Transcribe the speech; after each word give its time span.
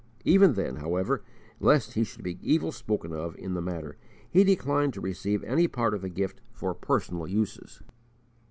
Even 0.25 0.53
then, 0.53 0.77
however, 0.77 1.21
lest 1.59 1.93
he 1.93 2.03
should 2.03 2.23
be 2.23 2.39
evil 2.41 2.71
spoken 2.71 3.13
of 3.13 3.37
in 3.37 3.53
the 3.53 3.61
matter, 3.61 3.97
he 4.31 4.43
declined 4.43 4.95
to 4.95 4.99
receive 4.99 5.43
any 5.43 5.67
part 5.67 5.93
of 5.93 6.01
the 6.01 6.09
gift 6.09 6.41
for 6.51 6.73
personal 6.73 7.27
uses. 7.27 7.83